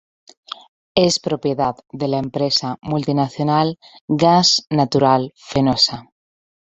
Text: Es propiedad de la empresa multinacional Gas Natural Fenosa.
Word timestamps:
Es 0.95 1.19
propiedad 1.19 1.75
de 1.91 2.07
la 2.07 2.17
empresa 2.17 2.79
multinacional 2.81 3.77
Gas 4.07 4.65
Natural 4.71 5.31
Fenosa. 5.35 6.09